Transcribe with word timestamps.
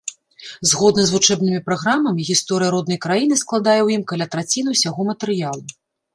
Згодна 0.69 1.03
з 1.09 1.13
вучэбнымі 1.15 1.59
праграмамі, 1.67 2.21
гісторыя 2.31 2.71
роднай 2.77 2.99
краіны 3.05 3.39
складае 3.43 3.77
ў 3.83 3.87
ім 3.99 4.03
каля 4.15 4.25
траціны 4.35 4.69
ўсяго 4.79 5.01
матэрыялу. 5.13 5.63